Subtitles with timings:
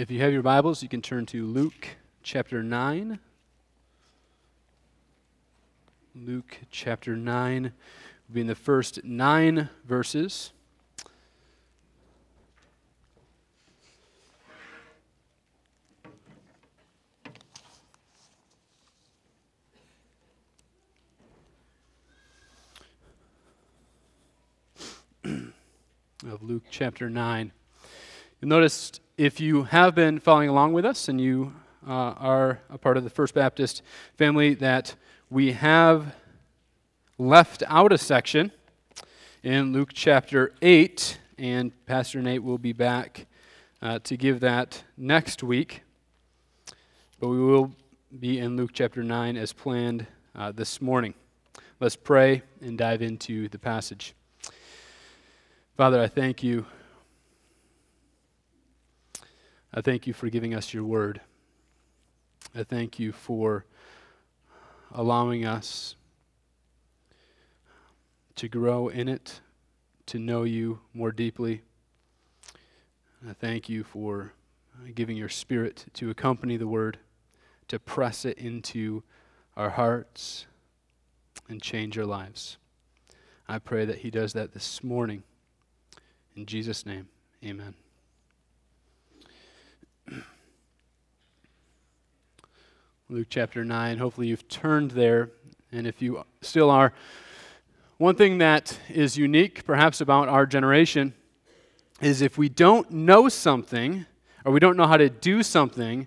[0.00, 1.88] If you have your Bibles, you can turn to Luke
[2.22, 3.18] chapter 9.
[6.14, 7.70] Luke chapter 9 will
[8.32, 10.52] be in the first nine verses.
[25.26, 25.52] of
[26.40, 27.52] Luke chapter 9.
[28.40, 31.52] You'll notice if you have been following along with us and you
[31.86, 33.82] uh, are a part of the First Baptist
[34.16, 34.94] family, that
[35.28, 36.14] we have
[37.18, 38.50] left out a section
[39.42, 43.26] in Luke chapter 8, and Pastor Nate will be back
[43.82, 45.82] uh, to give that next week.
[47.18, 47.74] But we will
[48.18, 51.12] be in Luke chapter 9 as planned uh, this morning.
[51.78, 54.14] Let's pray and dive into the passage.
[55.76, 56.64] Father, I thank you.
[59.72, 61.20] I thank you for giving us your word.
[62.54, 63.64] I thank you for
[64.92, 65.94] allowing us
[68.34, 69.40] to grow in it,
[70.06, 71.62] to know you more deeply.
[73.28, 74.32] I thank you for
[74.94, 76.98] giving your spirit to accompany the word,
[77.68, 79.04] to press it into
[79.56, 80.46] our hearts
[81.48, 82.56] and change our lives.
[83.46, 85.22] I pray that he does that this morning.
[86.34, 87.08] In Jesus' name,
[87.44, 87.74] amen.
[93.08, 93.98] Luke chapter 9.
[93.98, 95.30] Hopefully, you've turned there.
[95.72, 96.92] And if you still are,
[97.98, 101.14] one thing that is unique, perhaps, about our generation
[102.00, 104.06] is if we don't know something
[104.44, 106.06] or we don't know how to do something,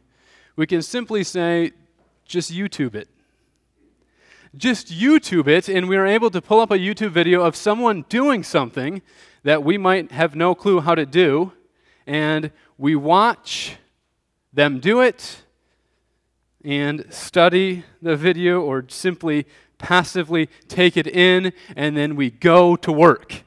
[0.56, 1.72] we can simply say,
[2.26, 3.10] just YouTube it.
[4.56, 8.06] Just YouTube it, and we are able to pull up a YouTube video of someone
[8.08, 9.02] doing something
[9.44, 11.52] that we might have no clue how to do,
[12.08, 13.78] and we watch
[14.54, 15.44] them do it
[16.64, 19.46] and study the video or simply
[19.78, 23.43] passively take it in, and then we go to work.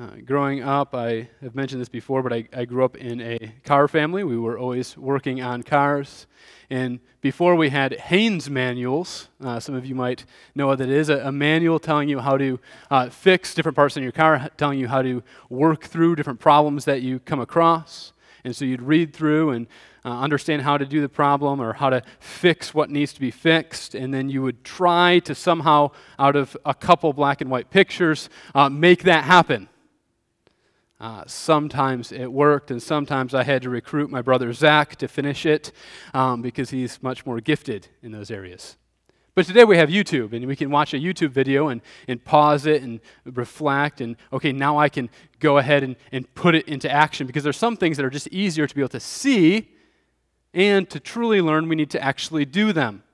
[0.00, 3.52] Uh, growing up, I have mentioned this before, but I, I grew up in a
[3.64, 4.24] car family.
[4.24, 6.26] We were always working on cars.
[6.70, 10.24] And before we had Haynes manuals, uh, some of you might
[10.54, 12.58] know what that is a, a manual telling you how to
[12.90, 16.86] uh, fix different parts in your car, telling you how to work through different problems
[16.86, 18.14] that you come across.
[18.42, 19.66] And so you'd read through and
[20.02, 23.30] uh, understand how to do the problem or how to fix what needs to be
[23.30, 23.94] fixed.
[23.94, 28.30] And then you would try to somehow, out of a couple black and white pictures,
[28.54, 29.68] uh, make that happen.
[31.00, 35.46] Uh, sometimes it worked, and sometimes I had to recruit my brother Zach to finish
[35.46, 35.72] it
[36.12, 38.76] um, because he's much more gifted in those areas.
[39.34, 42.66] But today we have YouTube, and we can watch a YouTube video and, and pause
[42.66, 46.90] it and reflect, and okay, now I can go ahead and, and put it into
[46.90, 49.70] action because there's some things that are just easier to be able to see,
[50.52, 53.04] and to truly learn, we need to actually do them.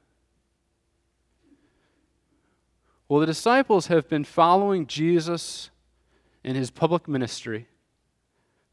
[3.09, 5.71] Well, the disciples have been following Jesus
[6.43, 7.69] in his public ministry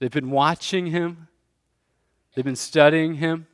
[0.04, 1.30] They've been watching him,
[2.36, 3.48] they've been studying him,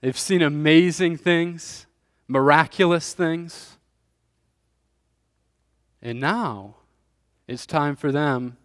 [0.00, 1.86] they've seen amazing things,
[2.28, 3.76] miraculous things.
[6.00, 6.76] And now
[7.48, 8.56] it's time for them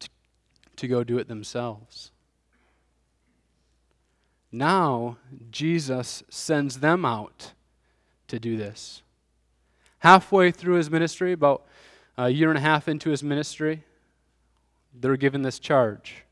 [0.00, 0.10] to,
[0.76, 2.10] to go do it themselves.
[4.52, 5.16] Now
[5.50, 7.52] Jesus sends them out
[8.28, 9.00] to do this.
[10.00, 11.64] Halfway through his ministry, about
[12.18, 13.84] a year and a half into his ministry,
[14.94, 16.24] they're given this charge.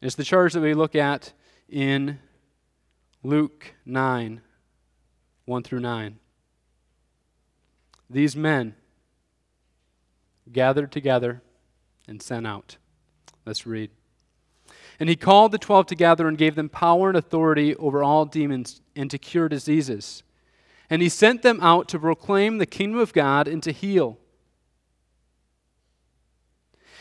[0.00, 1.32] It's the charge that we look at
[1.68, 2.18] in
[3.22, 4.40] Luke 9
[5.46, 6.18] 1 through 9.
[8.08, 8.74] These men
[10.52, 11.42] gathered together
[12.06, 12.76] and sent out.
[13.44, 13.90] Let's read.
[15.00, 18.80] And he called the twelve together and gave them power and authority over all demons
[18.94, 20.22] and to cure diseases.
[20.90, 24.18] And he sent them out to proclaim the kingdom of God and to heal.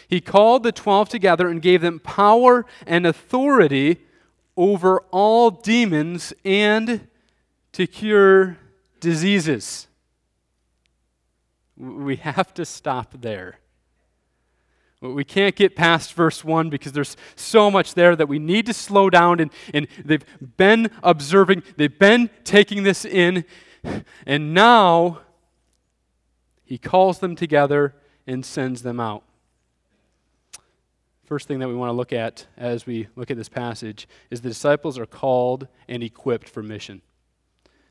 [0.10, 4.02] He called the twelve together and gave them power and authority
[4.58, 7.08] over all demons and
[7.74, 8.58] to cure
[9.00, 9.88] diseases.
[11.78, 13.60] We have to stop there.
[15.00, 18.74] We can't get past verse 1 because there's so much there that we need to
[18.74, 19.40] slow down.
[19.40, 20.26] And, and they've
[20.58, 23.46] been observing, they've been taking this in,
[24.26, 25.22] and now
[26.66, 27.96] he calls them together
[28.28, 29.24] and sends them out.
[31.30, 34.42] First thing that we want to look at as we look at this passage is
[34.42, 37.04] the disciples are called and equipped for mission.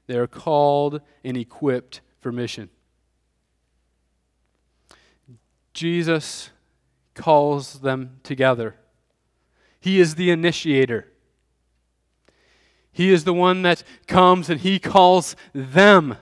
[0.08, 2.68] They are called and equipped for mission.
[5.72, 6.50] Jesus
[7.14, 8.74] calls them together.
[9.78, 11.06] He is the initiator.
[12.90, 16.16] He is the one that comes and he calls them.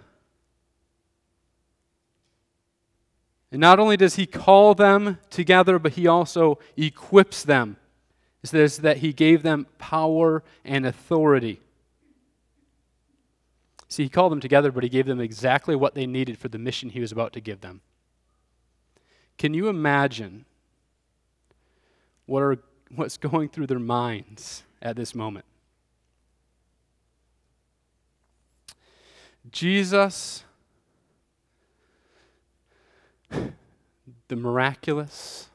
[3.56, 7.78] And not only does he call them together, but he also equips them.
[8.42, 11.60] It says that he gave them power and authority.
[13.88, 16.58] See, he called them together, but he gave them exactly what they needed for the
[16.58, 17.80] mission he was about to give them.
[19.38, 20.44] Can you imagine
[22.26, 22.58] what are,
[22.94, 25.46] what's going through their minds at this moment?
[29.50, 30.44] Jesus,
[33.30, 35.48] the miraculous,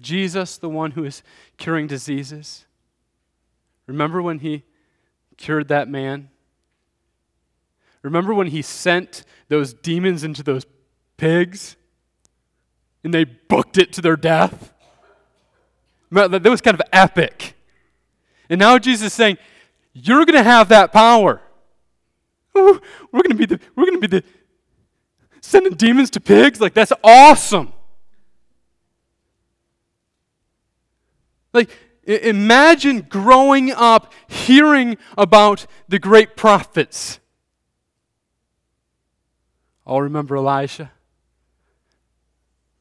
[0.00, 1.22] Jesus, the one who is
[1.56, 2.64] curing diseases.
[3.86, 4.64] Remember when he
[5.36, 6.30] cured that man?
[8.02, 10.64] Remember when he sent those demons into those
[11.16, 11.76] pigs
[13.04, 14.72] and they booked it to their death?
[16.10, 17.54] That was kind of epic.
[18.48, 19.38] And now Jesus is saying,
[19.92, 21.40] You're going to have that power.
[22.54, 24.24] We're going to be the, we're going to be the,
[25.50, 26.60] sending demons to pigs?
[26.60, 27.72] Like, that's awesome.
[31.52, 31.70] Like,
[32.04, 37.18] imagine growing up hearing about the great prophets.
[39.86, 40.92] I'll remember Elisha.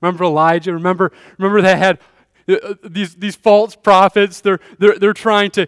[0.01, 0.73] Remember Elijah?
[0.73, 1.99] Remember, remember they had
[2.47, 4.41] uh, uh, these, these false prophets.
[4.41, 5.67] They're, they're, they're trying to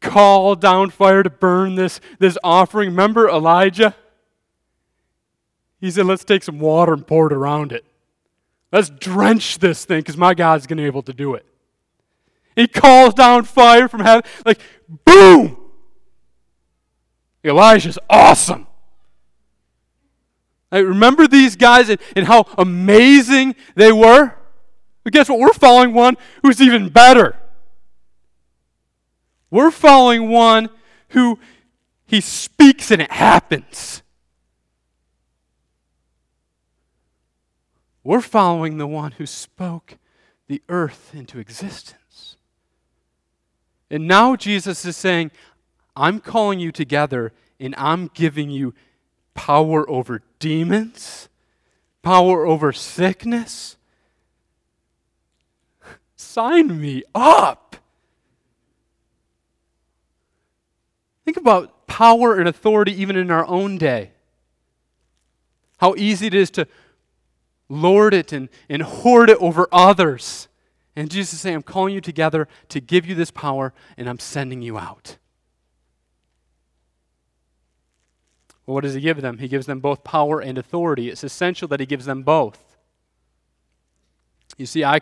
[0.00, 2.90] call down fire to burn this, this offering.
[2.90, 3.96] Remember Elijah?
[5.82, 7.84] He said, Let's take some water and pour it around it.
[8.70, 11.44] Let's drench this thing because my God's going to be able to do it.
[12.54, 14.60] He calls down fire from heaven, like,
[15.04, 15.58] boom!
[17.44, 18.68] Elijah's awesome.
[20.70, 24.34] I remember these guys and, and how amazing they were?
[25.02, 25.40] But guess what?
[25.40, 27.36] We're following one who's even better.
[29.50, 30.70] We're following one
[31.08, 31.40] who
[32.06, 34.02] he speaks and it happens.
[38.04, 39.96] We're following the one who spoke
[40.48, 42.36] the earth into existence.
[43.90, 45.30] And now Jesus is saying,
[45.94, 48.74] I'm calling you together and I'm giving you
[49.34, 51.28] power over demons,
[52.02, 53.76] power over sickness.
[56.16, 57.76] Sign me up.
[61.24, 64.10] Think about power and authority even in our own day.
[65.78, 66.66] How easy it is to
[67.72, 70.48] lord it and, and hoard it over others.
[70.94, 74.18] And Jesus is saying, I'm calling you together to give you this power, and I'm
[74.18, 75.16] sending you out.
[78.66, 79.38] Well, what does he give them?
[79.38, 81.08] He gives them both power and authority.
[81.08, 82.76] It's essential that he gives them both.
[84.58, 85.00] You see, I,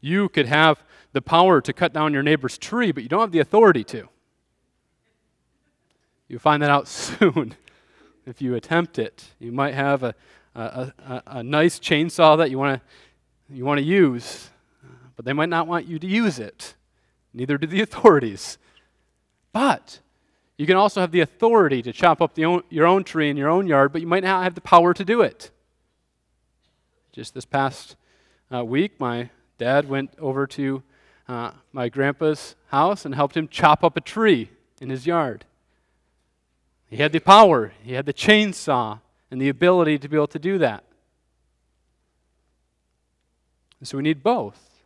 [0.00, 0.82] you could have
[1.12, 4.08] the power to cut down your neighbor's tree, but you don't have the authority to.
[6.28, 7.56] You'll find that out soon
[8.24, 9.32] if you attempt it.
[9.40, 10.14] You might have a,
[10.54, 14.50] a, a, a nice chainsaw that you want to you want to use,
[15.14, 16.74] but they might not want you to use it.
[17.34, 18.58] Neither do the authorities.
[19.52, 20.00] But
[20.56, 23.50] you can also have the authority to chop up own, your own tree in your
[23.50, 25.50] own yard, but you might not have the power to do it.
[27.12, 27.96] Just this past
[28.54, 29.28] uh, week, my
[29.58, 30.82] dad went over to
[31.28, 35.44] uh, my grandpa's house and helped him chop up a tree in his yard.
[36.88, 39.00] He had the power, he had the chainsaw,
[39.32, 40.84] and the ability to be able to do that.
[43.80, 44.84] And so we need both.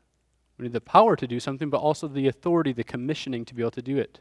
[0.56, 3.62] We need the power to do something, but also the authority, the commissioning to be
[3.62, 4.20] able to do it.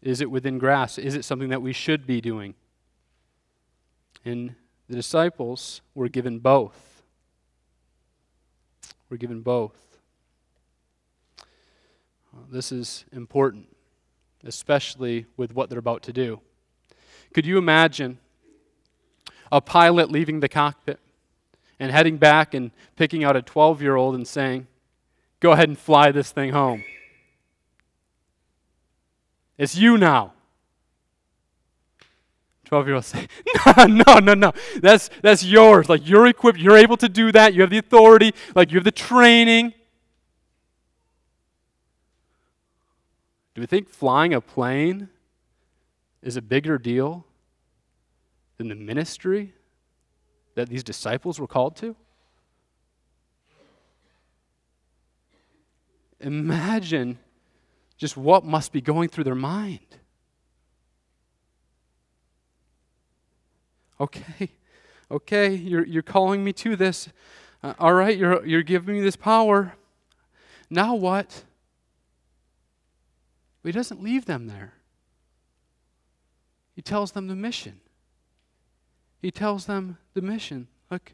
[0.00, 0.98] Is it within grasp?
[0.98, 2.54] Is it something that we should be doing?
[4.24, 4.54] And
[4.88, 7.02] the disciples were given both.
[9.10, 9.76] We're given both.
[11.38, 13.66] Uh, this is important
[14.44, 16.40] especially with what they're about to do.
[17.34, 18.18] Could you imagine
[19.50, 20.98] a pilot leaving the cockpit
[21.78, 24.66] and heading back and picking out a 12 year old and saying,
[25.40, 26.82] Go ahead and fly this thing home?
[29.58, 30.32] It's you now.
[32.64, 33.28] 12 year old say,
[33.76, 34.52] no, no, no, no.
[34.80, 35.88] That's, that's yours.
[35.88, 36.58] Like, you're equipped.
[36.58, 37.54] You're able to do that.
[37.54, 38.34] You have the authority.
[38.54, 39.72] Like, you have the training.
[43.54, 45.08] Do we think flying a plane
[46.22, 47.24] is a bigger deal
[48.56, 49.52] than the ministry
[50.54, 51.94] that these disciples were called to?
[56.20, 57.18] Imagine
[57.96, 59.80] just what must be going through their mind.
[63.98, 64.50] Okay,
[65.10, 67.08] okay, you're, you're calling me to this.
[67.62, 69.74] uh, all right, you're, you're giving me this power.
[70.68, 71.44] Now what?
[73.62, 74.74] But he doesn't leave them there.
[76.74, 77.80] He tells them the mission.
[79.26, 80.68] He tells them the mission.
[80.88, 81.12] Look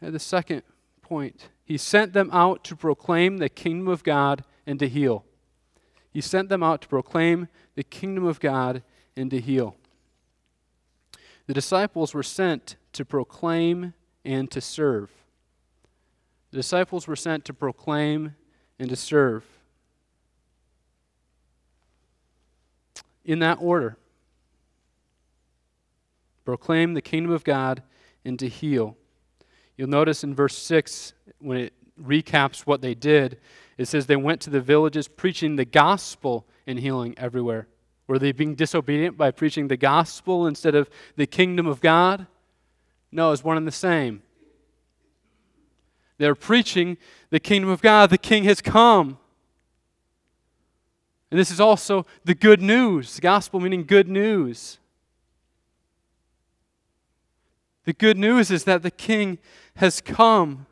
[0.00, 0.62] at the second
[1.02, 1.48] point.
[1.64, 5.24] He sent them out to proclaim the kingdom of God and to heal.
[6.12, 8.84] He sent them out to proclaim the kingdom of God
[9.16, 9.74] and to heal.
[11.48, 15.10] The disciples were sent to proclaim and to serve.
[16.52, 18.36] The disciples were sent to proclaim
[18.78, 19.44] and to serve.
[23.24, 23.96] In that order
[26.44, 27.82] proclaim the kingdom of God
[28.24, 28.96] and to heal.
[29.76, 33.38] You'll notice in verse 6, when it recaps what they did,
[33.76, 37.66] it says they went to the villages preaching the gospel and healing everywhere.
[38.06, 42.26] Were they being disobedient by preaching the gospel instead of the kingdom of God?
[43.10, 44.22] No, it's one and the same.
[46.18, 46.96] They're preaching
[47.30, 48.10] the kingdom of God.
[48.10, 49.18] The king has come.
[51.30, 53.16] And this is also the good news.
[53.16, 54.78] The gospel meaning good news.
[57.84, 59.38] The good news is that the king
[59.76, 60.66] has come.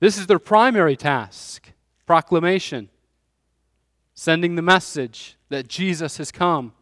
[0.00, 1.72] This is their primary task
[2.06, 2.90] proclamation,
[4.12, 6.72] sending the message that Jesus has come,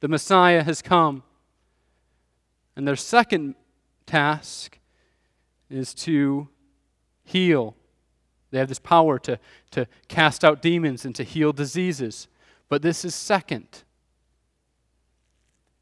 [0.00, 1.22] the Messiah has come.
[2.76, 3.56] And their second
[4.06, 4.78] task
[5.68, 6.48] is to
[7.24, 7.74] heal.
[8.50, 9.38] They have this power to,
[9.72, 12.28] to cast out demons and to heal diseases.
[12.68, 13.84] But this is second.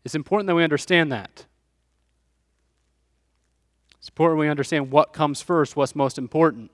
[0.04, 1.46] It's important that we understand that.
[4.08, 6.70] It's important we understand what comes first, what's most important.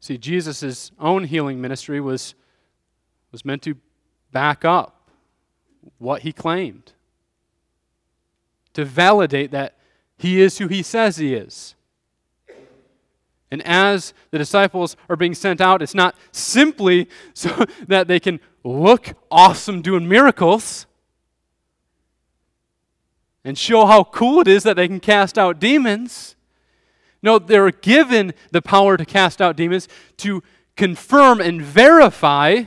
[0.00, 2.34] See, Jesus' own healing ministry was,
[3.30, 3.76] was meant to
[4.32, 5.08] back up
[5.98, 6.94] what he claimed,
[8.72, 9.76] to validate that
[10.18, 11.76] he is who he says he is.
[13.52, 18.40] And as the disciples are being sent out, it's not simply so that they can
[18.64, 20.86] look awesome doing miracles
[23.44, 26.36] and show how cool it is that they can cast out demons.
[27.22, 30.42] No, they're given the power to cast out demons to
[30.76, 32.64] confirm and verify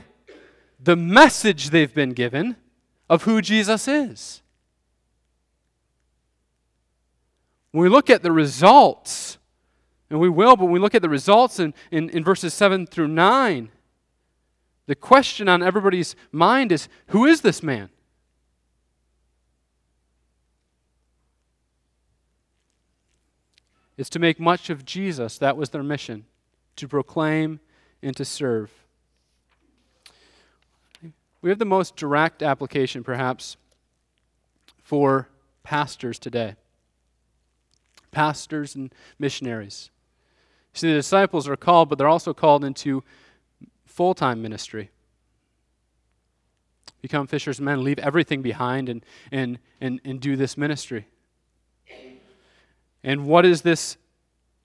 [0.80, 2.56] the message they've been given
[3.08, 4.42] of who Jesus is.
[7.72, 9.38] When we look at the results,
[10.08, 12.86] and we will, but when we look at the results in, in, in verses 7
[12.86, 13.70] through 9,
[14.86, 17.88] the question on everybody's mind is who is this man?
[23.96, 25.38] Is to make much of Jesus.
[25.38, 26.24] That was their mission,
[26.76, 27.60] to proclaim
[28.02, 28.70] and to serve.
[31.40, 33.56] We have the most direct application, perhaps,
[34.82, 35.28] for
[35.62, 36.56] pastors today.
[38.10, 39.90] Pastors and missionaries.
[40.72, 43.04] See, the disciples are called, but they're also called into
[43.84, 44.90] full time ministry.
[47.00, 51.06] Become fishers men, leave everything behind, and, and, and, and do this ministry.
[53.04, 53.98] And what is this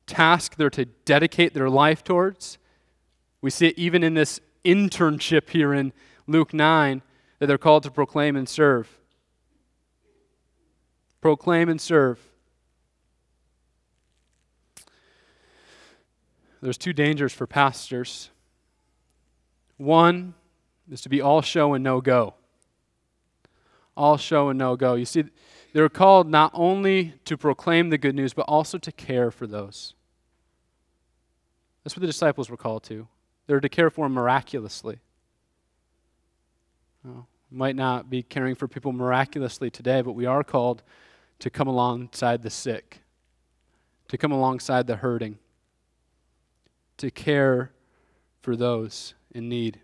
[0.07, 2.57] task they're to dedicate their life towards?
[3.41, 5.91] We see it even in this internship here in
[6.25, 7.01] Luke 9
[7.39, 8.97] that they're called to proclaim and serve.
[11.19, 12.19] Proclaim and serve.
[16.61, 18.29] There's two dangers for pastors.
[19.77, 20.33] One
[20.89, 22.35] is to be all show and no go.
[23.95, 24.95] All show and no go.
[24.95, 25.25] You see,
[25.73, 29.45] they were called not only to proclaim the good news, but also to care for
[29.45, 29.93] those.
[31.83, 33.07] That's what the disciples were called to.
[33.47, 34.99] They were to care for them miraculously.
[37.51, 40.83] Might not be caring for people miraculously today, but we are called
[41.39, 42.99] to come alongside the sick,
[44.07, 45.39] to come alongside the hurting,
[46.97, 47.71] to care
[48.41, 49.79] for those in need.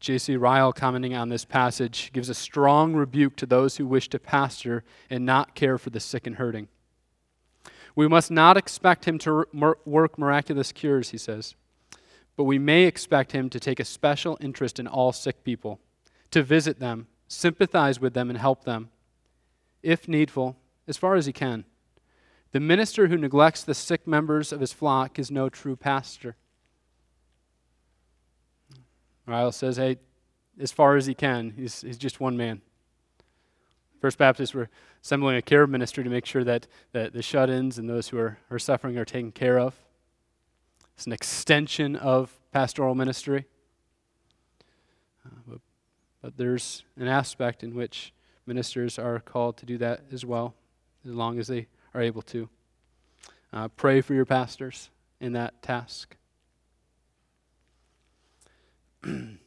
[0.00, 0.36] J.C.
[0.36, 4.84] Ryle, commenting on this passage, gives a strong rebuke to those who wish to pastor
[5.10, 6.68] and not care for the sick and hurting.
[7.96, 9.46] We must not expect him to
[9.84, 11.56] work miraculous cures, he says,
[12.36, 15.80] but we may expect him to take a special interest in all sick people,
[16.30, 18.90] to visit them, sympathize with them, and help them,
[19.82, 21.64] if needful, as far as he can.
[22.52, 26.36] The minister who neglects the sick members of his flock is no true pastor.
[29.28, 29.98] Ryle says, hey,
[30.60, 32.62] as far as he can, he's, he's just one man.
[34.00, 34.68] First Baptists were
[35.02, 38.18] assembling a care ministry to make sure that, that the shut ins and those who
[38.18, 39.74] are, are suffering are taken care of.
[40.96, 43.46] It's an extension of pastoral ministry.
[45.24, 45.58] Uh, but,
[46.22, 48.12] but there's an aspect in which
[48.48, 50.54] Ministers are called to do that as well,
[51.04, 52.48] as long as they are able to.
[53.52, 54.88] Uh, pray for your pastors
[55.20, 56.16] in that task.
[59.02, 59.38] the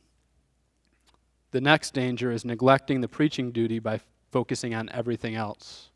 [1.62, 4.00] next danger is neglecting the preaching duty by
[4.32, 5.90] focusing on everything else.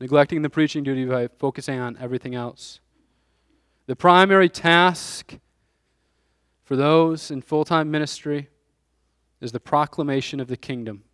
[0.00, 2.80] Neglecting the preaching duty by focusing on everything else.
[3.86, 5.38] The primary task
[6.64, 8.48] for those in full time ministry
[9.40, 11.04] is the proclamation of the kingdom.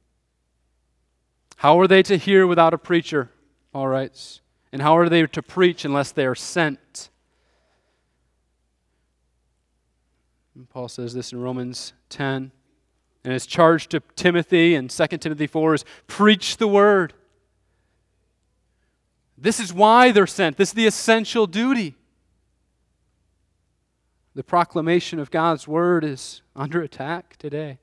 [1.57, 3.31] How are they to hear without a preacher?
[3.73, 4.41] Paul writes.
[4.73, 7.11] And how are they to preach unless they are sent?
[10.55, 12.53] And Paul says this in Romans 10.
[13.25, 17.15] And his charge to Timothy and 2 Timothy 4 is preach the word.
[19.37, 20.57] This is why they're sent.
[20.57, 21.95] This is the essential duty.
[24.35, 27.79] The proclamation of God's word is under attack today.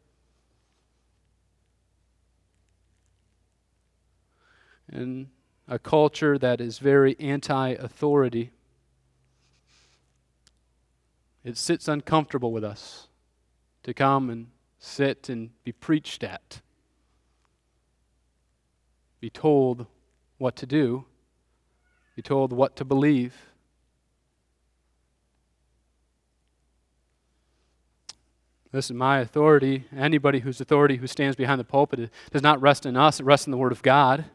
[4.91, 5.29] In
[5.67, 8.51] a culture that is very anti authority,
[11.43, 13.07] it sits uncomfortable with us
[13.83, 16.61] to come and sit and be preached at,
[19.19, 19.87] be told
[20.37, 21.05] what to do,
[22.15, 23.35] be told what to believe.
[28.71, 32.85] This is my authority, anybody whose authority who stands behind the pulpit, does not rest
[32.85, 34.25] in us, it rests in the Word of God.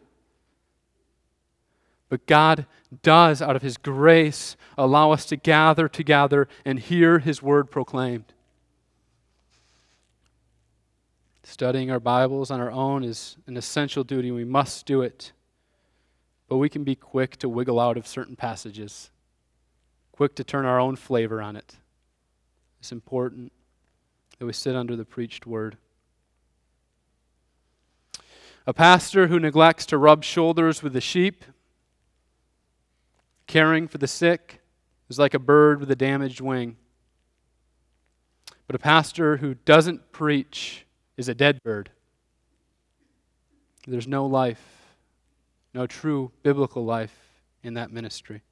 [2.09, 2.67] But God
[3.03, 8.33] does, out of His grace, allow us to gather together and hear His Word proclaimed.
[11.43, 15.33] Studying our Bibles on our own is an essential duty, we must do it.
[16.49, 19.11] But we can be quick to wiggle out of certain passages,
[20.13, 21.77] quick to turn our own flavor on it.
[22.81, 23.53] It's important
[24.39, 25.77] that we sit under the preached word.
[28.67, 31.45] A pastor who neglects to rub shoulders with the sheep,
[33.47, 34.61] caring for the sick,
[35.09, 36.77] is like a bird with a damaged wing.
[38.67, 40.85] But a pastor who doesn't preach
[41.17, 41.91] is a dead bird.
[43.87, 44.97] There's no life,
[45.73, 47.17] no true biblical life
[47.63, 48.43] in that ministry.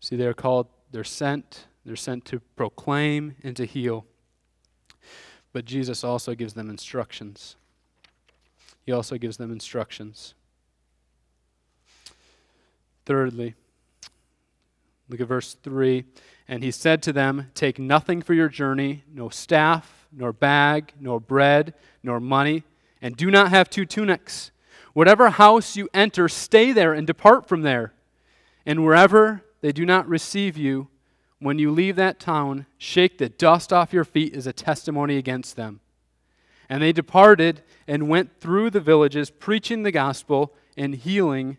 [0.00, 4.06] See, they're called, they're sent, they're sent to proclaim and to heal.
[5.58, 7.56] But Jesus also gives them instructions.
[8.86, 10.34] He also gives them instructions.
[13.04, 13.56] Thirdly,
[15.08, 16.04] look at verse 3.
[16.46, 21.18] And he said to them, Take nothing for your journey, no staff, nor bag, nor
[21.18, 22.62] bread, nor money,
[23.02, 24.52] and do not have two tunics.
[24.92, 27.94] Whatever house you enter, stay there and depart from there.
[28.64, 30.86] And wherever they do not receive you,
[31.40, 35.56] when you leave that town, shake the dust off your feet as a testimony against
[35.56, 35.80] them.
[36.68, 41.56] And they departed and went through the villages, preaching the gospel and healing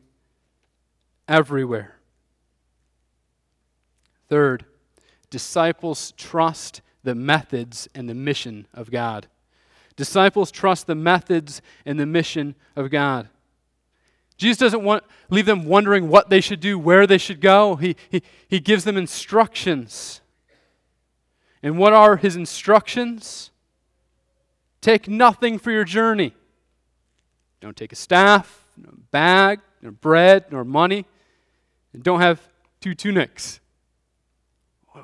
[1.28, 1.96] everywhere.
[4.28, 4.66] Third,
[5.30, 9.28] disciples trust the methods and the mission of God.
[9.96, 13.30] Disciples trust the methods and the mission of God.
[14.40, 17.76] Jesus doesn't want, leave them wondering what they should do, where they should go.
[17.76, 20.22] He, he, he gives them instructions.
[21.62, 23.52] And what are his instructions?
[24.80, 26.34] Take nothing for your journey.
[27.60, 31.06] Don't take a staff, no bag, nor bread, nor money.
[31.92, 32.40] And don't have
[32.80, 33.60] two tunics.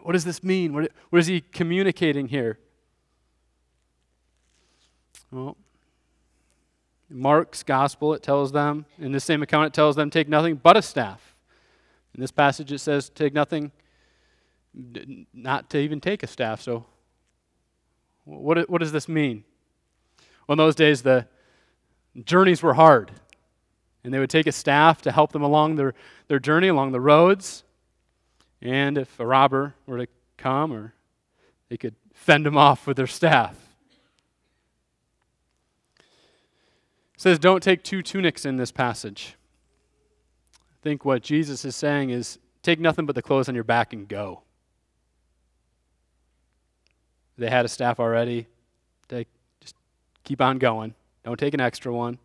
[0.01, 0.73] What does this mean?
[0.73, 2.57] What, what is he communicating here?
[5.29, 5.57] Well,
[7.09, 10.55] in Mark's gospel, it tells them, in the same account, it tells them, take nothing
[10.55, 11.35] but a staff.
[12.13, 13.71] In this passage, it says, take nothing,
[15.33, 16.61] not to even take a staff.
[16.61, 16.85] So,
[18.23, 19.43] what, what does this mean?
[20.47, 21.27] Well, in those days, the
[22.23, 23.11] journeys were hard.
[24.03, 25.95] And they would take a staff to help them along their,
[26.27, 27.63] their journey, along the roads.
[28.61, 30.93] And if a robber were to come, or
[31.69, 33.64] they could fend him off with their staff.
[37.17, 39.35] Says, don't take two tunics in this passage.
[40.53, 43.93] I think what Jesus is saying is take nothing but the clothes on your back
[43.93, 44.41] and go.
[47.37, 48.47] They had a staff already.
[49.07, 49.27] Take,
[49.59, 49.75] just
[50.23, 50.93] keep on going.
[51.23, 52.17] Don't take an extra one.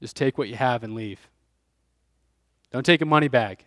[0.00, 1.28] Just take what you have and leave.
[2.72, 3.64] Don't take a money bag.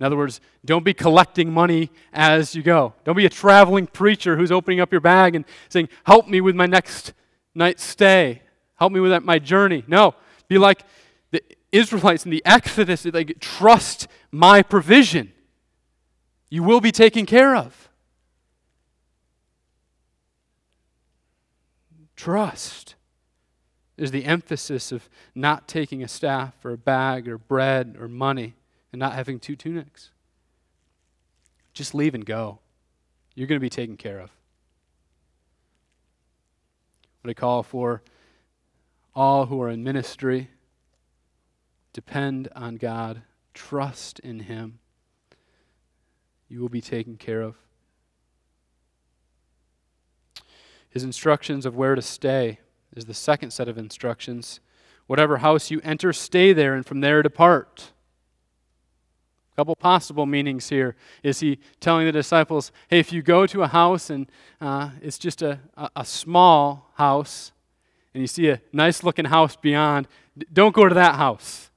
[0.00, 2.94] In other words, don't be collecting money as you go.
[3.04, 6.56] Don't be a traveling preacher who's opening up your bag and saying, Help me with
[6.56, 7.12] my next
[7.54, 8.42] night stay.
[8.76, 9.84] Help me with that, my journey.
[9.86, 10.14] No,
[10.48, 10.84] be like
[11.30, 15.32] the, Israelites in the Exodus, like, trust my provision.
[16.50, 17.88] You will be taken care of.
[22.14, 22.94] Trust
[23.96, 28.54] is the emphasis of not taking a staff or a bag or bread or money
[28.92, 30.10] and not having two tunics.
[31.72, 32.58] Just leave and go.
[33.34, 34.30] You're going to be taken care of.
[37.22, 38.02] What I call for
[39.14, 40.50] all who are in ministry
[41.92, 43.22] depend on God,
[43.54, 44.80] trust in Him.
[46.48, 47.56] You will be taken care of.
[50.90, 52.58] His instructions of where to stay
[52.94, 54.60] is the second set of instructions.
[55.06, 57.92] Whatever house you enter, stay there, and from there depart.
[59.62, 60.96] Couple possible meanings here.
[61.22, 64.26] Is he telling the disciples, hey, if you go to a house and
[64.60, 67.52] uh, it's just a, a, a, small house,
[68.12, 70.08] and you see a nice looking house beyond,
[70.52, 71.70] don't go to that house.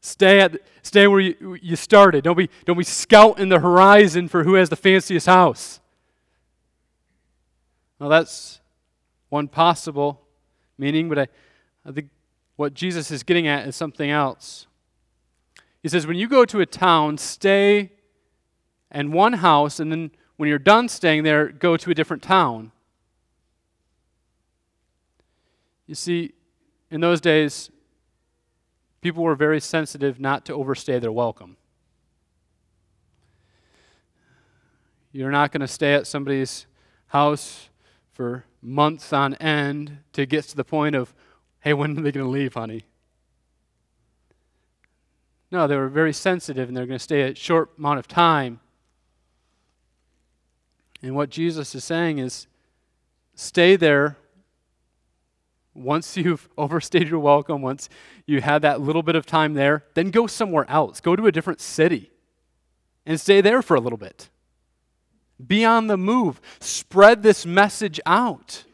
[0.00, 2.24] Stay, at, stay where you, you started.
[2.24, 5.78] Don't be, don't be scouting the horizon for who has the fanciest house.
[8.00, 8.60] Well, that's
[9.28, 10.20] one possible
[10.78, 11.28] meaning, but I,
[11.86, 12.08] I think
[12.56, 14.66] what Jesus is getting at is something else.
[15.84, 17.92] He says, when you go to a town, stay
[18.90, 22.72] in one house, and then when you're done staying there, go to a different town.
[25.86, 26.32] You see,
[26.90, 27.70] in those days,
[29.02, 31.58] people were very sensitive not to overstay their welcome.
[35.12, 36.64] You're not going to stay at somebody's
[37.08, 37.68] house
[38.14, 41.12] for months on end to get to the point of,
[41.60, 42.86] hey, when are they going to leave, honey?
[45.54, 48.58] No, they were very sensitive and they're going to stay a short amount of time.
[51.00, 52.48] And what Jesus is saying is
[53.36, 54.16] stay there
[55.72, 57.88] once you've overstayed your welcome, once
[58.26, 61.00] you had that little bit of time there, then go somewhere else.
[61.00, 62.10] Go to a different city
[63.06, 64.30] and stay there for a little bit.
[65.46, 66.40] Be on the move.
[66.58, 68.64] Spread this message out.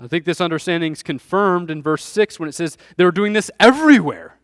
[0.00, 3.34] I think this understanding is confirmed in verse 6 when it says they were doing
[3.34, 4.38] this everywhere.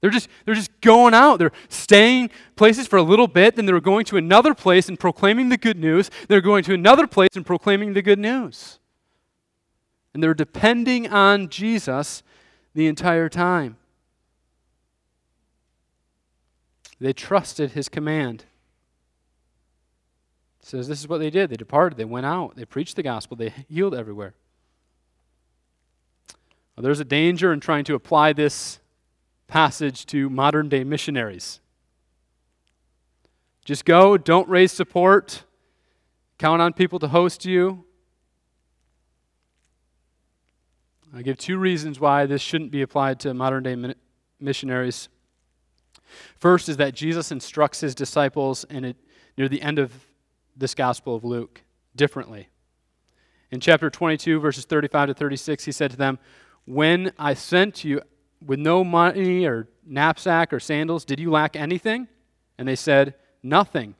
[0.00, 1.38] They're just, they're just going out.
[1.38, 5.48] They're staying places for a little bit, then they're going to another place and proclaiming
[5.48, 6.10] the good news.
[6.28, 8.78] They're going to another place and proclaiming the good news.
[10.14, 12.22] And they're depending on Jesus
[12.74, 13.76] the entire time.
[17.00, 18.44] They trusted his command
[20.68, 21.48] says this is what they did.
[21.50, 24.34] They departed, they went out, they preached the gospel, they healed everywhere.
[26.76, 28.78] Well, there's a danger in trying to apply this
[29.48, 31.60] passage to modern day missionaries.
[33.64, 35.44] Just go, don't raise support,
[36.38, 37.84] count on people to host you.
[41.14, 43.94] I give two reasons why this shouldn't be applied to modern day
[44.38, 45.08] missionaries.
[46.36, 48.96] First is that Jesus instructs his disciples, it,
[49.36, 49.92] near the end of
[50.56, 51.62] this Gospel of Luke
[51.96, 52.48] differently.
[53.50, 56.18] In chapter 22, verses 35 to 36, he said to them,
[56.66, 58.02] When I sent you
[58.44, 62.08] with no money or knapsack or sandals, did you lack anything?
[62.56, 63.94] And they said, Nothing.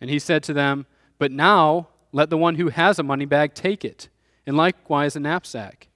[0.00, 0.86] And he said to them,
[1.18, 4.08] But now let the one who has a money bag take it,
[4.46, 5.88] and likewise a knapsack.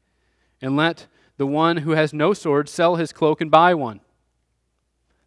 [0.63, 1.07] And let
[1.37, 4.01] the one who has no sword sell his cloak and buy one.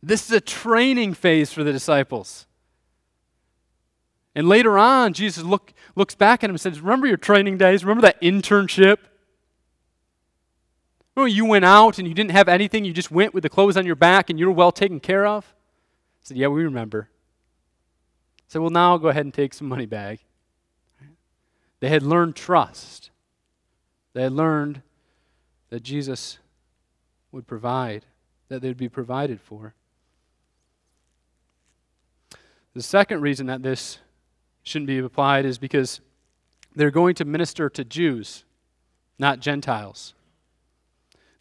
[0.02, 2.48] This is a training phase for the disciples.
[4.34, 7.84] And later on, Jesus look, looks back at him and says, Remember your training days?
[7.84, 8.98] Remember that internship?
[11.20, 13.76] Remember you went out and you didn't have anything, you just went with the clothes
[13.76, 15.54] on your back and you were well taken care of?
[15.54, 17.10] I said, Yeah, we remember.
[17.12, 20.20] I said, Well, now I'll go ahead and take some money back.
[21.82, 23.10] They had learned trust.
[24.14, 24.82] They had learned
[25.72, 26.38] that Jesus
[27.34, 28.06] would provide,
[28.48, 29.74] that they would be provided for.
[32.74, 34.00] The second reason that this
[34.64, 36.00] shouldn't be applied is because
[36.74, 38.46] they're going to minister to Jews,
[39.18, 40.14] not Gentiles.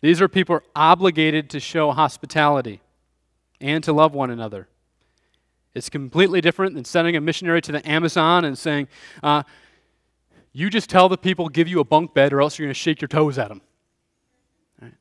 [0.00, 2.80] These are people obligated to show hospitality
[3.60, 4.68] and to love one another.
[5.74, 8.88] It's completely different than sending a missionary to the Amazon and saying,
[9.22, 9.42] uh,
[10.52, 12.78] You just tell the people, give you a bunk bed, or else you're going to
[12.78, 13.60] shake your toes at them.
[14.80, 14.94] Right?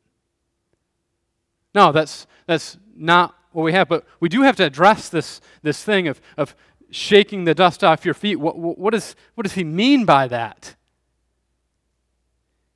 [1.74, 3.88] No, that's, that's not what we have.
[3.88, 6.56] But we do have to address this, this thing of, of
[6.90, 8.38] shaking the dust off your feet.
[8.38, 10.76] What, what, is, what does he mean by that?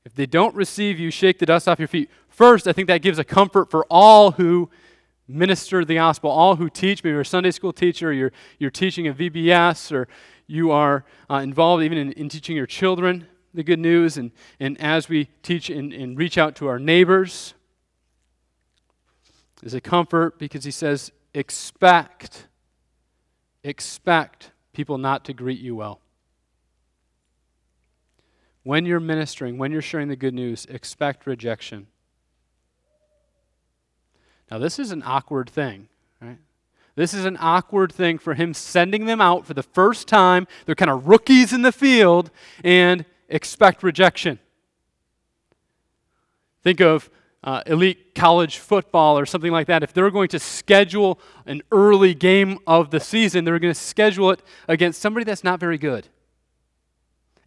[0.04, 2.10] If they don't receive you, shake the dust off your feet.
[2.28, 4.70] First, I think that gives a comfort for all who
[5.28, 7.04] minister the gospel, all who teach.
[7.04, 10.08] Maybe you're a Sunday school teacher, you're, you're teaching a VBS, or
[10.48, 13.28] you are uh, involved even in, in teaching your children.
[13.54, 17.54] the good news and, and as we teach and, and reach out to our neighbors
[19.64, 22.48] is a comfort because he says, expect,
[23.64, 26.01] expect people not to greet you well.
[28.64, 31.88] When you're ministering, when you're sharing the good news, expect rejection.
[34.52, 35.88] Now, this is an awkward thing,
[36.22, 36.38] right?
[36.96, 40.46] This is an awkward thing for him sending them out for the first time.
[40.66, 42.30] They're kind of rookies in the field
[42.64, 44.40] and expect rejection.
[46.64, 47.10] Think of
[47.44, 49.82] uh, elite college football or something like that.
[49.82, 54.30] If they're going to schedule an early game of the season, they're going to schedule
[54.30, 56.08] it against somebody that's not very good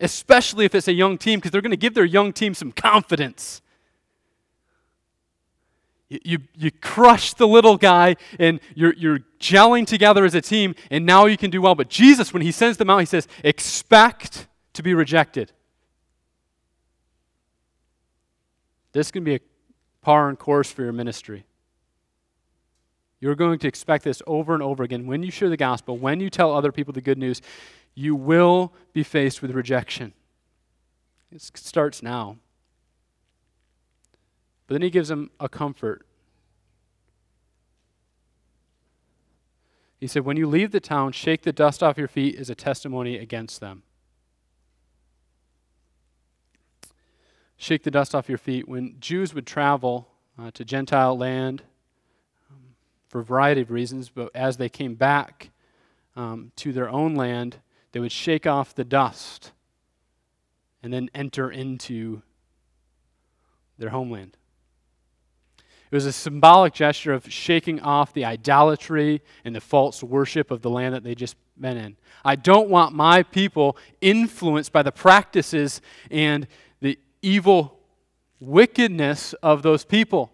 [0.00, 2.72] especially if it's a young team, because they're going to give their young team some
[2.72, 3.62] confidence.
[6.08, 10.74] You, you, you, crush the little guy and you're, you're gelling together as a team,
[10.90, 11.74] and now you can do well.
[11.74, 15.52] But Jesus, when he sends them out, he says, expect to be rejected.
[18.92, 19.40] This can be a
[20.02, 21.46] par and course for your ministry.
[23.24, 25.06] You're going to expect this over and over again.
[25.06, 27.40] When you share the gospel, when you tell other people the good news,
[27.94, 30.12] you will be faced with rejection.
[31.32, 32.36] It starts now.
[34.66, 36.04] But then he gives them a comfort.
[39.98, 42.54] He said, When you leave the town, shake the dust off your feet as a
[42.54, 43.84] testimony against them.
[47.56, 48.68] Shake the dust off your feet.
[48.68, 50.08] When Jews would travel
[50.38, 51.62] uh, to Gentile land
[53.14, 55.50] for a variety of reasons, but as they came back
[56.16, 57.58] um, to their own land,
[57.92, 59.52] they would shake off the dust
[60.82, 62.22] and then enter into
[63.78, 64.36] their homeland.
[65.92, 70.62] It was a symbolic gesture of shaking off the idolatry and the false worship of
[70.62, 71.96] the land that they just been in.
[72.24, 76.48] I don't want my people influenced by the practices and
[76.80, 77.78] the evil
[78.40, 80.33] wickedness of those people.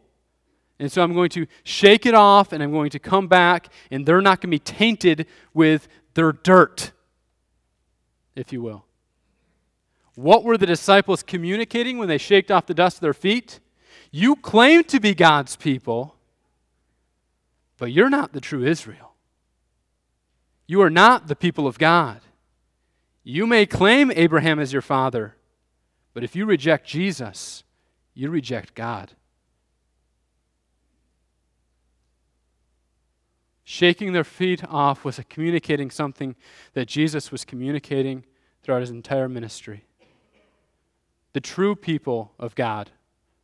[0.81, 4.05] And so I'm going to shake it off and I'm going to come back, and
[4.05, 6.91] they're not going to be tainted with their dirt
[8.41, 8.85] if you will.
[10.15, 13.61] What were the disciples communicating when they shaked off the dust of their feet?
[14.11, 16.17] You claim to be God's people,
[17.79, 19.15] but you're not the true Israel.
[20.67, 22.21] You are not the people of God.
[23.23, 25.37] You may claim Abraham as your father,
[26.15, 27.63] but if you reject Jesus,
[28.15, 29.13] you reject God.
[33.73, 36.35] Shaking their feet off was communicating something
[36.73, 38.25] that Jesus was communicating
[38.65, 39.85] throughout his entire ministry.
[41.35, 42.91] The true people of God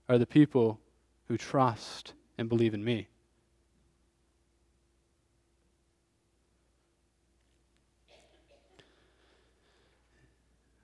[0.09, 0.81] are the people
[1.29, 3.07] who trust and believe in me.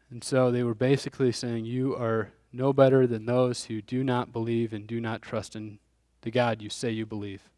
[0.08, 4.32] And so they were basically saying, You are no better than those who do not
[4.32, 5.80] believe and do not trust in
[6.20, 7.48] the God you say you believe.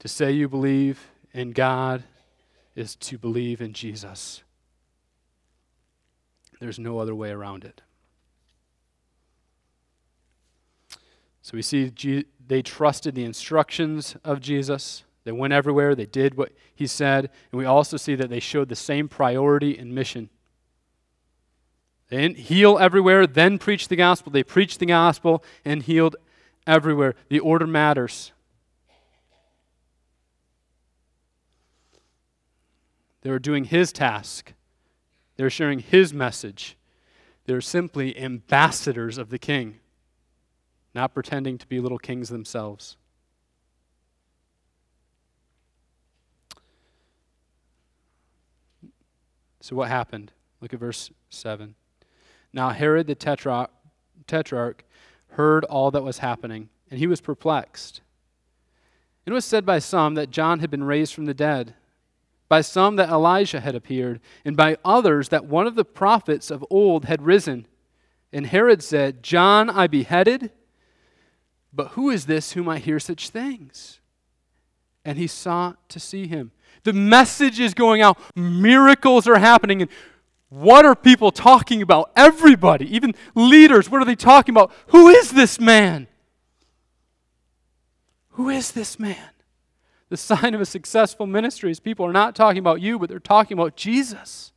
[0.00, 2.04] To say you believe in God
[2.74, 4.42] is to believe in Jesus.
[6.60, 7.82] There's no other way around it.
[11.42, 15.04] So we see G- they trusted the instructions of Jesus.
[15.24, 18.68] They went everywhere, they did what he said, and we also see that they showed
[18.68, 20.30] the same priority and mission.
[22.08, 24.30] They didn't heal everywhere, then preach the gospel.
[24.30, 26.16] They preached the gospel and healed
[26.66, 27.14] everywhere.
[27.28, 28.32] The order matters.
[33.26, 34.52] They were doing his task,
[35.34, 36.76] they were sharing his message.
[37.44, 39.80] They were simply ambassadors of the king,
[40.94, 42.96] not pretending to be little kings themselves.
[49.60, 50.30] So, what happened?
[50.60, 51.74] Look at verse 7.
[52.52, 53.70] Now, Herod the tetrarch,
[54.28, 54.84] tetrarch
[55.30, 58.02] heard all that was happening, and he was perplexed.
[59.24, 61.74] It was said by some that John had been raised from the dead
[62.48, 66.64] by some that Elijah had appeared, and by others that one of the prophets of
[66.70, 67.66] old had risen.
[68.32, 70.50] And Herod said, John I beheaded,
[71.72, 74.00] but who is this whom I hear such things?
[75.04, 76.52] And he sought to see him.
[76.84, 79.90] The message is going out, miracles are happening, and
[80.48, 82.12] what are people talking about?
[82.14, 84.72] Everybody, even leaders, what are they talking about?
[84.88, 86.06] Who is this man?
[88.30, 89.30] Who is this man?
[90.08, 93.18] The sign of a successful ministry is people are not talking about you, but they're
[93.18, 94.52] talking about Jesus.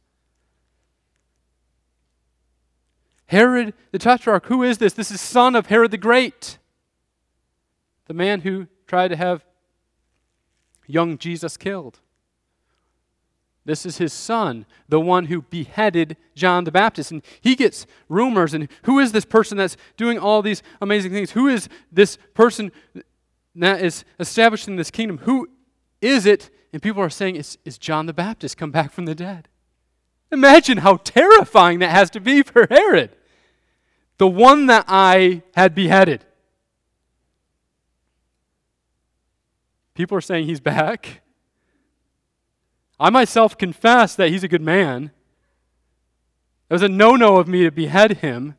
[3.26, 4.94] Herod the Tetrarch, who is this?
[4.94, 6.58] This is son of Herod the Great,
[8.08, 9.46] the man who tried to have
[10.88, 12.00] young Jesus killed.
[13.66, 17.12] This is his son, the one who beheaded John the Baptist.
[17.12, 18.56] And he gets rumors.
[18.56, 21.32] And who is this person that's doing all these amazing things?
[21.32, 22.72] Who is this person
[23.62, 25.20] that is establishing this kingdom?
[25.20, 25.50] Who
[26.02, 26.50] is it?
[26.72, 29.48] And people are saying, it's, it's John the Baptist come back from the dead.
[30.32, 33.16] Imagine how terrifying that has to be for Herod.
[34.18, 36.26] The one that I had beheaded.
[39.96, 41.22] People are saying he's back.
[43.00, 45.12] I myself confess that he's a good man.
[46.70, 48.56] It was a no no of me to behead him.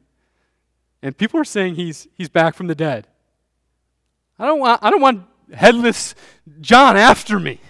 [1.03, 3.07] And people are saying he's, he's back from the dead.
[4.40, 6.14] I don't, want, I don't want headless
[6.62, 7.61] John after me.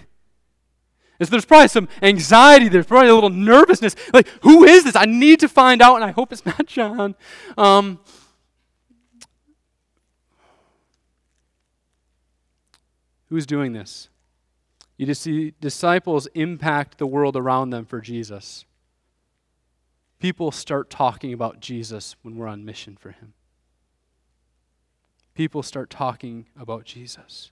[1.19, 3.93] And so there's probably some anxiety, there's probably a little nervousness.
[4.13, 4.95] Like, who is this?
[4.95, 7.15] I need to find out, and I hope it's not John.
[7.57, 7.99] Um,
[13.27, 14.07] who's doing this?
[14.97, 18.63] You just see disciples impact the world around them for Jesus.
[20.19, 23.33] People start talking about Jesus when we're on mission for Him.
[25.33, 27.51] People start talking about Jesus.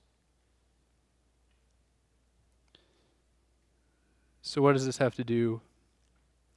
[4.41, 5.61] So, what does this have to do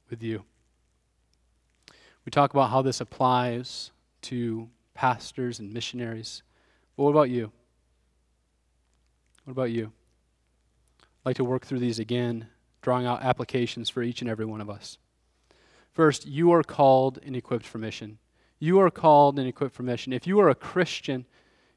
[0.09, 0.43] with you?
[2.25, 3.91] We talk about how this applies
[4.23, 6.43] to pastors and missionaries.
[6.95, 7.51] But what about you?
[9.45, 9.91] What about you?
[11.01, 12.47] I'd like to work through these again,
[12.81, 14.97] drawing out applications for each and every one of us.
[15.91, 18.17] First, you are called and equipped for mission.
[18.63, 20.13] You are called and equipped for mission.
[20.13, 21.25] If you are a Christian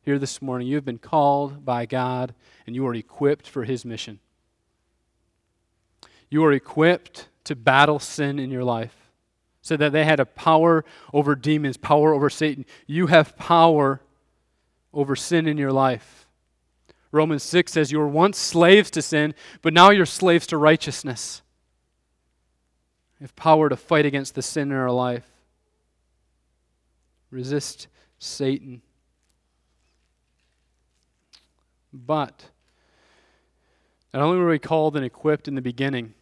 [0.03, 2.33] here this morning, you have been called by God
[2.65, 4.21] and you are equipped for His mission.
[6.31, 8.95] You are equipped to battle sin in your life.
[9.63, 12.65] So that they had a power over demons, power over Satan.
[12.87, 14.01] You have power
[14.95, 16.29] over sin in your life.
[17.11, 21.43] Romans 6 says, You were once slaves to sin, but now you're slaves to righteousness.
[23.19, 25.36] You have power to fight against the sin in our life.
[27.31, 28.83] Resist Satan.
[31.93, 32.51] But
[34.13, 36.15] not only were we called and equipped in the beginning,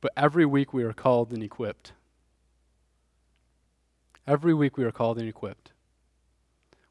[0.00, 1.92] but every week we are called and equipped.
[4.26, 5.72] Every week we are called and equipped.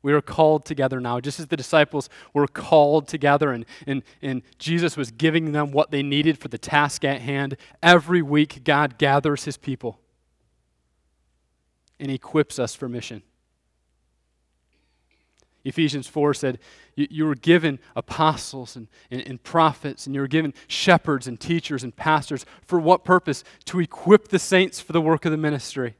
[0.03, 4.41] We are called together now, just as the disciples were called together and, and, and
[4.57, 7.55] Jesus was giving them what they needed for the task at hand.
[7.83, 10.00] Every week, God gathers his people
[12.01, 13.21] and equips us for mission.
[15.63, 16.59] Ephesians 4 said,
[16.95, 21.39] you, you were given apostles and, and, and prophets, and you were given shepherds and
[21.39, 22.45] teachers and pastors.
[22.63, 23.43] For what purpose?
[23.65, 25.95] To equip the saints for the work of the ministry.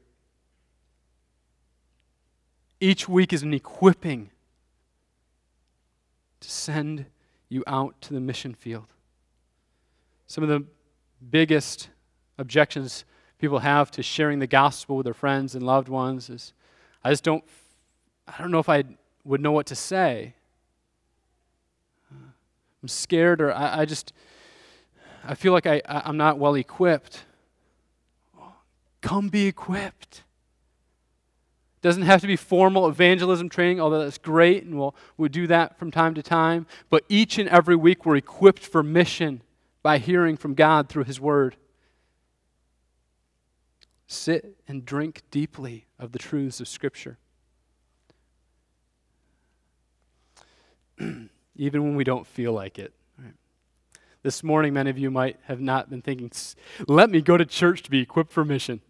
[2.80, 4.32] Each week is an equipping
[6.40, 7.06] to send
[7.48, 8.88] you out to the mission field.
[10.26, 10.66] Some of the
[11.30, 11.90] biggest
[12.40, 13.06] objections
[13.41, 16.54] people have to sharing the gospel with their friends and loved ones is
[17.04, 17.43] I just don't
[18.27, 18.84] I don't know if I
[19.23, 20.36] would know what to say.
[22.12, 24.13] I'm scared or I, I just
[25.23, 27.25] I feel like I, I, I'm not well equipped.
[29.01, 30.23] Come be equipped.
[31.82, 35.80] Doesn't have to be formal evangelism training, although that's great, and we'll, we'll do that
[35.80, 36.67] from time to time.
[36.91, 39.41] But each and every week we're equipped for mission
[39.82, 41.56] by hearing from God through His Word.
[44.12, 47.17] Sit and drink deeply of the truths of Scripture.
[51.56, 52.91] Even when we don't feel like it.
[54.21, 56.30] This morning, many of you might have not been thinking,
[56.89, 58.82] let me go to church to be equipped for mission.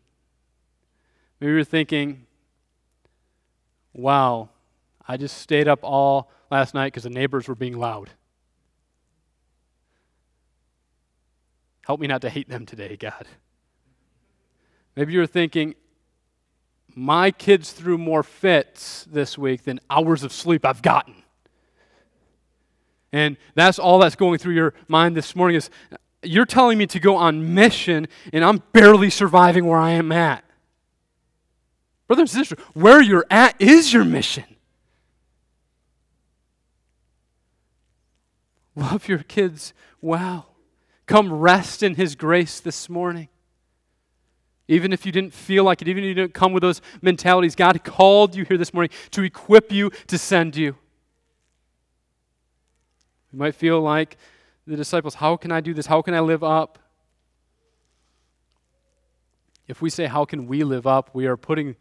[1.40, 2.26] Maybe you're thinking,
[3.94, 4.50] Wow,
[5.08, 8.10] I just stayed up all last night because the neighbors were being loud.
[11.86, 13.28] Help me not to hate them today, God.
[14.96, 15.76] Maybe you're thinking,
[16.96, 21.16] my kids threw more fits this week than hours of sleep I've gotten.
[23.14, 25.70] And that's all that's going through your mind this morning is
[26.24, 30.44] you're telling me to go on mission and I'm barely surviving where I am at.
[32.08, 34.44] Brothers and sisters, where you're at is your mission.
[38.76, 40.56] Love your kids well.
[41.06, 43.30] Come rest in His grace this morning.
[44.72, 47.56] Even if you didn't feel like it, even if you didn't come with those mentalities,
[47.56, 50.78] God called you here this morning to equip you, to send you.
[53.34, 54.16] You might feel like
[54.66, 55.88] the disciples, how can I do this?
[55.88, 56.80] How can I live up?
[59.68, 61.76] If we say, how can we live up, we are putting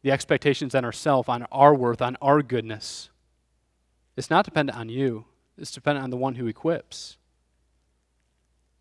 [0.00, 3.10] the expectations on ourselves, on our worth, on our goodness.
[4.16, 5.26] It's not dependent on you,
[5.58, 7.18] it's dependent on the one who equips.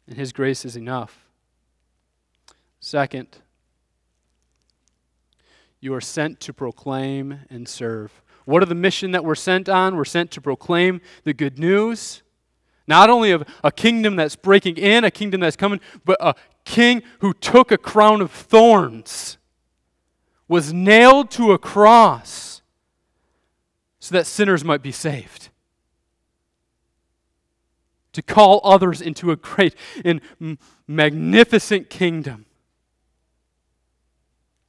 [0.07, 1.25] and His grace is enough.
[2.79, 3.39] Second,
[5.81, 8.21] you are sent to proclaim and serve.
[8.45, 9.95] What are the mission that we're sent on?
[9.95, 12.23] We're sent to proclaim the good news,
[12.87, 16.33] not only of a kingdom that's breaking in, a kingdom that's coming, but a
[16.65, 19.37] king who took a crown of thorns,
[20.47, 22.61] was nailed to a cross
[23.99, 25.49] so that sinners might be saved.
[28.13, 30.19] To call others into a great and
[30.87, 32.47] magnificent kingdom.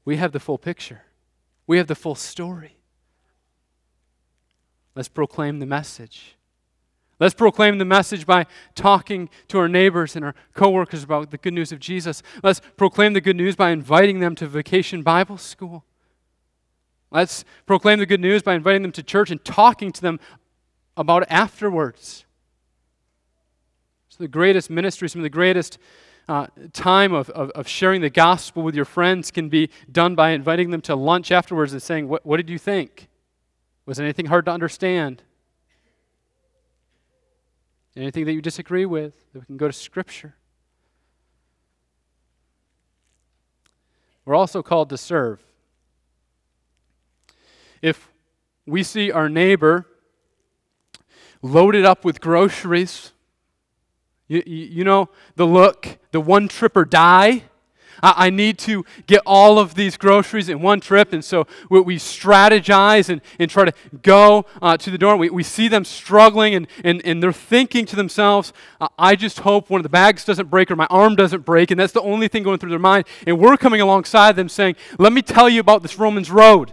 [0.04, 1.02] We have the full picture,
[1.66, 2.76] we have the full story.
[4.94, 6.36] Let's proclaim the message.
[7.20, 11.52] Let's proclaim the message by talking to our neighbors and our coworkers about the good
[11.52, 12.22] news of Jesus.
[12.42, 15.84] Let's proclaim the good news by inviting them to vacation Bible school.
[17.10, 20.18] Let's proclaim the good news by inviting them to church and talking to them
[20.96, 22.24] about it afterwards.
[24.08, 25.78] So the greatest ministry, some of the greatest
[26.30, 30.30] uh, time of, of, of, sharing the gospel with your friends can be done by
[30.30, 33.08] inviting them to lunch afterwards and saying, What, what did you think?
[33.84, 35.24] Was anything hard to understand?
[37.96, 39.12] Anything that you disagree with?
[39.32, 40.36] That we can go to Scripture.
[44.24, 45.42] We're also called to serve.
[47.82, 48.08] If
[48.66, 49.84] we see our neighbor
[51.42, 53.10] loaded up with groceries,
[54.30, 57.42] you, you, know the look, the one trip or die.
[58.00, 61.12] I, I, need to get all of these groceries in one trip.
[61.12, 63.72] And so we, we strategize and, and try to
[64.02, 65.16] go uh, to the door.
[65.16, 68.52] We, we see them struggling and, and, and they're thinking to themselves,
[68.96, 71.72] I just hope one of the bags doesn't break or my arm doesn't break.
[71.72, 73.06] And that's the only thing going through their mind.
[73.26, 76.72] And we're coming alongside them saying, Let me tell you about this Romans road.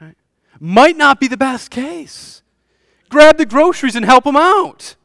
[0.00, 0.16] Right?
[0.58, 2.42] Might not be the best case.
[3.08, 4.96] Grab the groceries and help them out.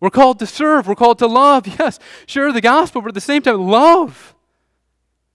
[0.00, 0.86] We're called to serve.
[0.86, 1.66] We're called to love.
[1.78, 4.34] Yes, share the gospel, but at the same time, love,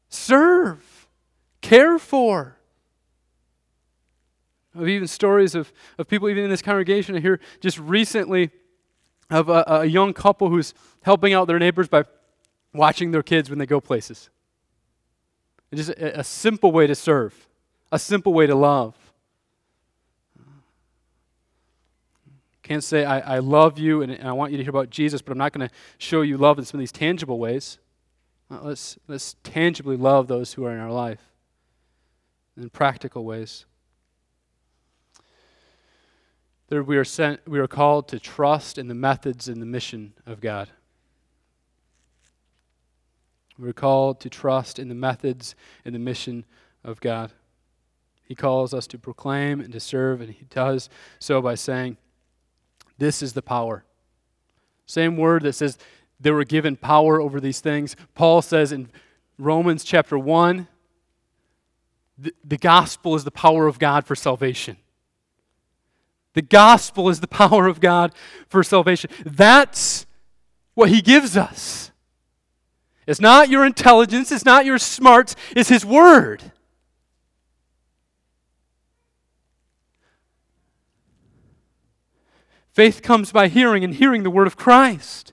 [0.09, 1.07] serve,
[1.61, 2.57] care for.
[4.75, 8.49] I've even stories of, of people, even in this congregation, I hear just recently
[9.29, 12.05] of a, a young couple who's helping out their neighbors by
[12.73, 14.29] watching their kids when they go places.
[15.71, 17.47] It's just a, a simple way to serve,
[17.91, 18.95] a simple way to love.
[22.63, 25.21] Can't say, I, I love you and, and I want you to hear about Jesus,
[25.21, 27.77] but I'm not going to show you love in some of these tangible ways.
[28.49, 31.19] Uh, let's, let's tangibly love those who are in our life
[32.55, 33.65] in practical ways.
[36.69, 40.13] Third, we are, sent, we are called to trust in the methods and the mission
[40.25, 40.69] of God.
[43.59, 45.53] We're called to trust in the methods
[45.83, 46.45] and the mission
[46.83, 47.31] of God.
[48.23, 50.89] He calls us to proclaim and to serve, and He does
[51.19, 51.97] so by saying,
[52.97, 53.85] this is the power.
[54.85, 55.77] Same word that says
[56.19, 57.95] they were given power over these things.
[58.15, 58.89] Paul says in
[59.37, 60.67] Romans chapter 1
[62.17, 64.77] the, the gospel is the power of God for salvation.
[66.33, 68.13] The gospel is the power of God
[68.47, 69.09] for salvation.
[69.25, 70.05] That's
[70.73, 71.91] what he gives us.
[73.05, 76.52] It's not your intelligence, it's not your smarts, it's his word.
[82.73, 85.31] Faith comes by hearing, and hearing the word of Christ.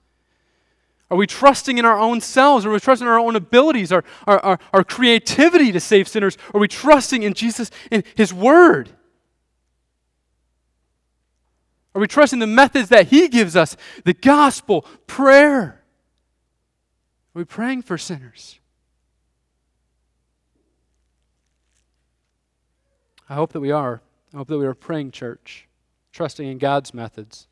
[1.10, 2.66] Are we trusting in our own selves?
[2.66, 6.36] Are we trusting in our own abilities, our, our, our, our creativity to save sinners?
[6.52, 8.90] Are we trusting in Jesus, in His Word?
[11.94, 13.74] Are we trusting the methods that He gives us?
[14.04, 15.82] The gospel, prayer.
[17.34, 18.60] Are we praying for sinners?
[23.30, 24.02] I hope that we are.
[24.34, 25.68] I hope that we are praying, church
[26.12, 27.46] trusting in God's methods,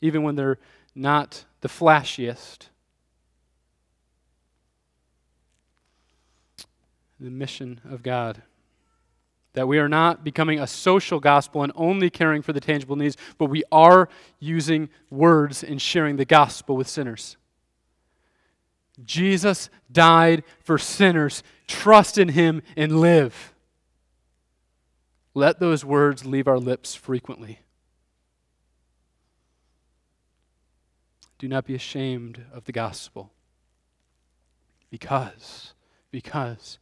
[0.00, 0.58] even when they're
[0.94, 2.68] not the flashiest.
[7.20, 8.42] The mission of God.
[9.54, 13.16] That we are not becoming a social gospel and only caring for the tangible needs,
[13.38, 14.08] but we are
[14.40, 17.36] using words and sharing the gospel with sinners.
[19.04, 21.42] Jesus died for sinners.
[21.66, 23.51] Trust in him and live.
[25.34, 27.60] Let those words leave our lips frequently.
[31.38, 33.32] Do not be ashamed of the gospel.
[34.90, 35.72] Because,
[36.10, 36.78] because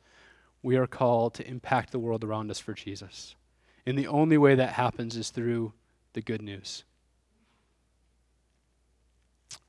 [0.62, 3.36] we are called to impact the world around us for Jesus.
[3.86, 5.72] And the only way that happens is through
[6.12, 6.84] the good news.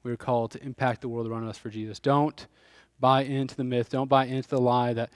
[0.04, 2.00] We are called to impact the world around us for Jesus.
[2.00, 2.48] Don't
[3.00, 5.12] buy into the myth, don't buy into the lie that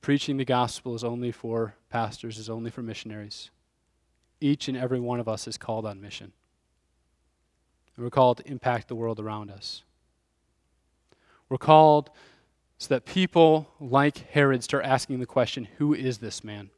[0.00, 3.50] preaching the gospel is only for pastors, is only for missionaries.
[4.40, 6.32] Each and every one of us is called on mission.
[7.96, 9.82] And we're called to impact the world around us.
[11.48, 12.10] We're called
[12.78, 16.70] so that people like Herod start asking the question who is this man?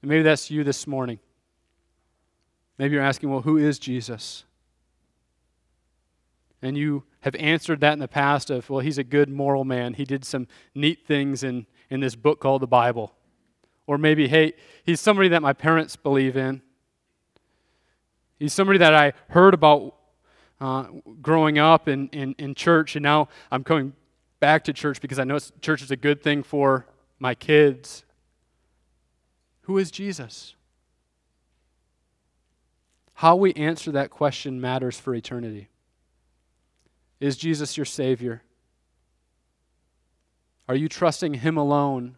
[0.00, 1.18] And maybe that's you this morning.
[2.78, 4.44] Maybe you're asking, well, who is Jesus?
[6.62, 9.94] And you have answered that in the past of, well, he's a good moral man.
[9.94, 13.14] He did some neat things in, in this book called the Bible.
[13.86, 14.52] Or maybe, hey,
[14.84, 16.60] he's somebody that my parents believe in.
[18.38, 19.94] He's somebody that I heard about
[20.60, 20.84] uh,
[21.22, 23.94] growing up in, in, in church, and now I'm coming
[24.38, 26.86] back to church because I know church is a good thing for
[27.18, 28.04] my kids.
[29.62, 30.56] Who is Jesus?
[33.14, 35.70] How we answer that question matters for eternity.
[37.24, 38.42] Is Jesus your Savior?
[40.68, 42.16] Are you trusting Him alone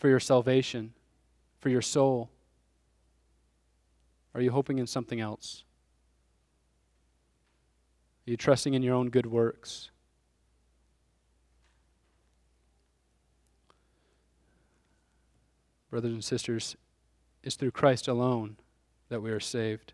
[0.00, 0.94] for your salvation,
[1.60, 2.28] for your soul?
[4.34, 5.62] Are you hoping in something else?
[8.26, 9.92] Are you trusting in your own good works?
[15.88, 16.74] Brothers and sisters,
[17.44, 18.56] it's through Christ alone
[19.08, 19.92] that we are saved.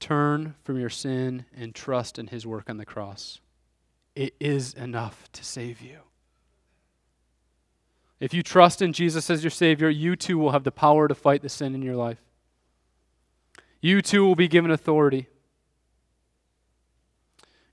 [0.00, 3.40] Turn from your sin and trust in his work on the cross.
[4.16, 5.98] It is enough to save you.
[8.18, 11.14] If you trust in Jesus as your Savior, you too will have the power to
[11.14, 12.18] fight the sin in your life.
[13.80, 15.28] You too will be given authority.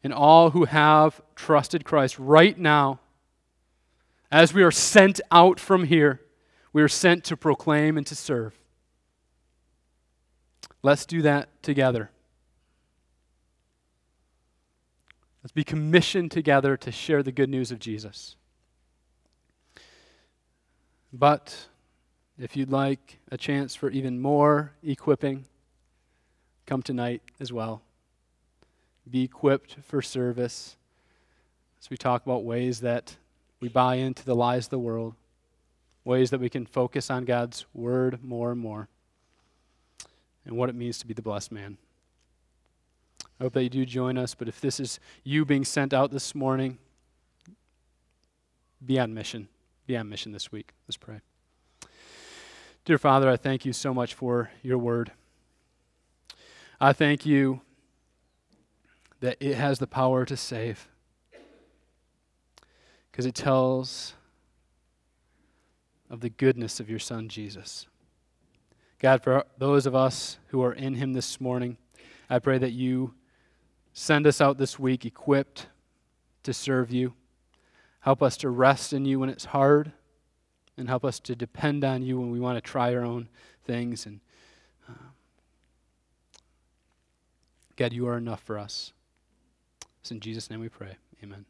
[0.03, 2.99] And all who have trusted Christ right now,
[4.31, 6.21] as we are sent out from here,
[6.71, 8.57] we are sent to proclaim and to serve.
[10.81, 12.11] Let's do that together.
[15.47, 18.35] Let's be commissioned together to share the good news of Jesus.
[21.13, 21.67] But
[22.37, 25.45] if you'd like a chance for even more equipping,
[26.65, 27.81] come tonight as well.
[29.09, 30.75] Be equipped for service
[31.81, 33.15] as we talk about ways that
[33.61, 35.13] we buy into the lies of the world,
[36.03, 38.89] ways that we can focus on God's word more and more,
[40.43, 41.77] and what it means to be the blessed man.
[43.39, 46.11] I hope that you do join us, but if this is you being sent out
[46.11, 46.79] this morning,
[48.83, 49.47] be on mission.
[49.85, 50.73] Be on mission this week.
[50.87, 51.21] Let's pray.
[52.83, 55.11] Dear Father, I thank you so much for your word.
[56.79, 57.61] I thank you
[59.19, 60.87] that it has the power to save
[63.11, 64.13] because it tells
[66.09, 67.87] of the goodness of your Son, Jesus.
[68.99, 71.77] God, for those of us who are in Him this morning,
[72.29, 73.13] I pray that you
[73.99, 75.65] Send us out this week equipped
[76.43, 77.15] to serve you.
[78.01, 79.91] Help us to rest in you when it's hard,
[80.77, 83.27] and help us to depend on you when we want to try our own
[83.65, 84.05] things.
[84.05, 84.19] And
[84.87, 85.09] uh,
[87.75, 88.93] God, you are enough for us.
[90.01, 90.97] It's in Jesus' name we pray.
[91.23, 91.45] Amen.